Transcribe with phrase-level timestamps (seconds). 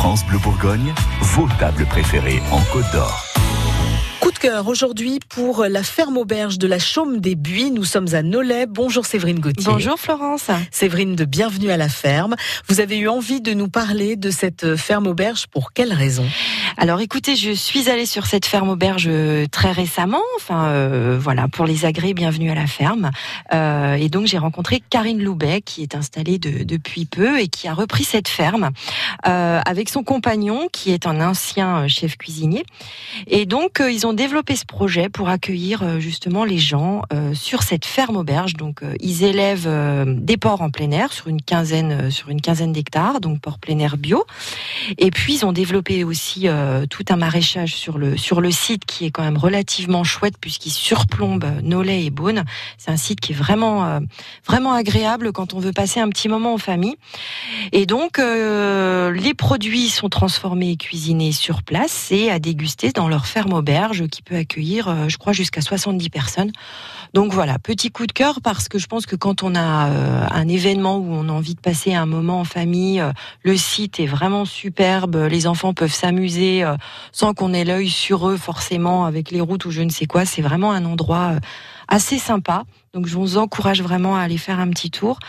[0.00, 3.22] France Bleu Bourgogne, vos tables préférées en Côte d'Or.
[4.20, 7.70] Coup de cœur aujourd'hui pour la ferme auberge de la Chaume des Buis.
[7.70, 8.64] Nous sommes à Nolay.
[8.66, 9.70] Bonjour Séverine Gauthier.
[9.70, 10.46] Bonjour Florence.
[10.70, 12.34] Séverine de Bienvenue à la ferme.
[12.66, 16.24] Vous avez eu envie de nous parler de cette ferme auberge pour quelle raison?
[16.76, 20.22] Alors écoutez, je suis allée sur cette ferme auberge euh, très récemment.
[20.36, 23.10] Enfin euh, voilà, pour les agrès, bienvenue à la ferme.
[23.52, 27.68] Euh, et donc j'ai rencontré Karine Loubet qui est installée de, depuis peu et qui
[27.68, 28.70] a repris cette ferme
[29.26, 32.64] euh, avec son compagnon qui est un ancien chef cuisinier.
[33.26, 37.34] Et donc euh, ils ont développé ce projet pour accueillir euh, justement les gens euh,
[37.34, 38.54] sur cette ferme auberge.
[38.54, 42.28] Donc euh, ils élèvent euh, des porcs en plein air sur une quinzaine euh, sur
[42.28, 44.24] une quinzaine d'hectares, donc porcs plein air bio.
[44.98, 48.84] Et puis ils ont développé aussi euh, tout un maraîchage sur le sur le site
[48.84, 52.44] qui est quand même relativement chouette puisqu'il surplombe Nolay et Beaune.
[52.78, 54.00] C'est un site qui est vraiment euh,
[54.46, 56.96] vraiment agréable quand on veut passer un petit moment en famille.
[57.72, 63.08] Et donc euh, les produits sont transformés et cuisinés sur place et à déguster dans
[63.08, 66.52] leur ferme auberge qui peut accueillir, je crois, jusqu'à 70 personnes.
[67.14, 70.48] Donc voilà, petit coup de cœur parce que je pense que quand on a un
[70.48, 73.02] événement où on a envie de passer un moment en famille,
[73.42, 76.76] le site est vraiment superbe, les enfants peuvent s'amuser euh,
[77.12, 80.24] sans qu'on ait l'œil sur eux forcément avec les routes ou je ne sais quoi.
[80.24, 81.40] C'est vraiment un endroit euh,
[81.90, 82.64] assez sympa.
[82.92, 85.20] Donc je vous encourage vraiment à aller faire un petit tour.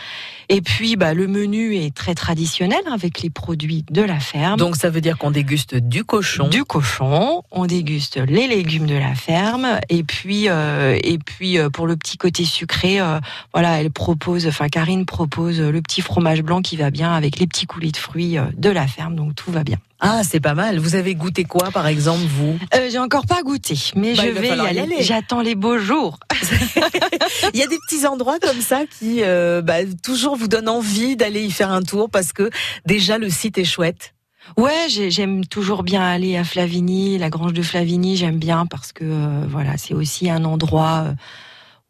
[0.48, 4.58] Et puis bah, le menu est très traditionnel avec les produits de la ferme.
[4.58, 6.48] Donc ça veut dire qu'on déguste du cochon.
[6.48, 11.70] Du cochon, on déguste les légumes de la ferme et puis euh, et puis euh,
[11.70, 13.20] pour le petit côté sucré, euh,
[13.54, 17.46] voilà, elle propose, enfin Karine propose le petit fromage blanc qui va bien avec les
[17.46, 19.78] petits coulis de fruits de la ferme, donc tout va bien.
[20.04, 20.80] Ah, c'est pas mal.
[20.80, 22.58] Vous avez goûté quoi, par exemple, vous?
[22.90, 24.80] J'ai encore pas goûté, mais Bah, je vais y falloir y aller.
[24.80, 25.02] aller.
[25.04, 26.18] J'attends les beaux jours.
[27.54, 31.16] Il y a des petits endroits comme ça qui euh, bah, toujours vous donnent envie
[31.16, 32.50] d'aller y faire un tour parce que
[32.86, 34.14] déjà le site est chouette.
[34.56, 38.92] Ouais, j'ai- j'aime toujours bien aller à Flavigny, la grange de Flavigny, j'aime bien parce
[38.92, 41.12] que euh, voilà, c'est aussi un endroit euh,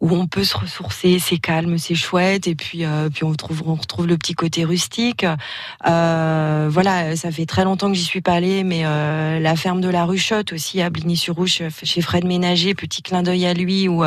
[0.00, 2.84] où on peut se ressourcer, c'est calme, c'est chouette, et puis
[3.15, 5.25] puis on retrouve on retrouve le petit côté rustique.
[5.84, 10.05] Voilà, ça fait très longtemps que j'y suis pas allée, mais la ferme de la
[10.05, 14.03] Ruchotte aussi à Bligny-sur-Rouge, chez Fred Ménager, petit clin d'œil à lui où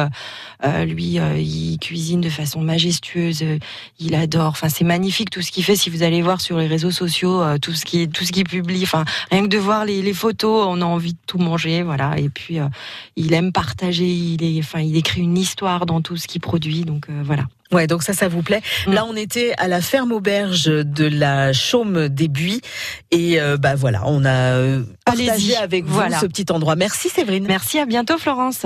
[0.66, 3.58] euh, lui euh, il cuisine de façon majestueuse, euh,
[4.00, 4.48] il adore.
[4.50, 5.76] Enfin, c'est magnifique tout ce qu'il fait.
[5.76, 8.46] Si vous allez voir sur les réseaux sociaux, euh, tout ce qui tout ce qu'il
[8.46, 11.84] publie, enfin rien que de voir les, les photos, on a envie de tout manger,
[11.84, 12.18] voilà.
[12.18, 12.68] Et puis euh,
[13.16, 16.82] il aime partager, il est, enfin il écrit une histoire dans tout ce qu'il produit,
[16.82, 17.44] donc euh, voilà.
[17.72, 18.62] Ouais, donc ça, ça vous plaît.
[18.88, 18.94] Mm.
[18.94, 22.62] Là, on était à la ferme auberge de la Chaume des Buis
[23.12, 26.20] et euh, bah voilà, on a partagé Allez-y, avec vous voilà.
[26.20, 26.76] ce petit endroit.
[26.76, 27.46] Merci Séverine.
[27.48, 28.66] Merci, à bientôt Florence.